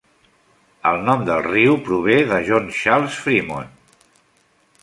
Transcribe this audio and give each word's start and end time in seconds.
El 0.91 0.97
nom 1.09 1.21
del 1.27 1.43
riu 1.49 1.77
prové 1.89 2.17
de 2.33 2.41
John 2.49 2.73
Charles 2.81 3.23
Fremont. 3.27 3.73